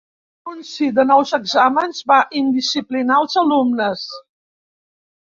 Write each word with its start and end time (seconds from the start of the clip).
L'anunci 0.51 0.87
de 0.99 1.03
nous 1.09 1.33
exàmens 1.37 1.99
va 2.11 2.17
indisciplinar 2.39 3.19
els 3.25 3.37
alumnes. 3.43 4.07